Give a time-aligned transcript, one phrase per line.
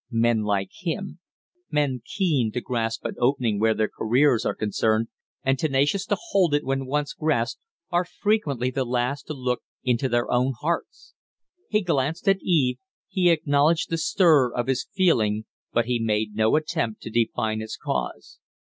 [0.09, 1.19] Men like him
[1.69, 5.09] men keen to grasp an opening where their careers are concerned,
[5.43, 10.09] and tenacious to hold it when once grasped are frequently the last to look into
[10.09, 11.13] their own hearts.
[11.69, 12.77] He glanced at Eve,
[13.09, 17.77] he acknowledged the stir of his feeling, but he made no attempt to define its
[17.77, 18.39] cause.